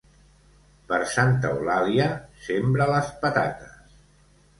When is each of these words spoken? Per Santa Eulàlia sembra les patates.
Per 0.93 0.97
Santa 1.15 1.51
Eulàlia 1.55 2.07
sembra 2.47 2.87
les 2.93 3.13
patates. 3.27 3.77